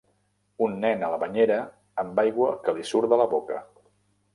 [0.67, 1.59] Un nen a la banyera
[2.05, 3.65] amb aigua que li surt de la boca.